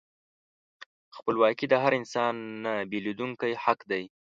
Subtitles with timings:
[1.17, 2.33] خپلواکي د هر انسان
[2.65, 4.03] نهبیلېدونکی حق دی.